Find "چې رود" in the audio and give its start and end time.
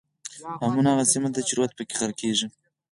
1.47-1.71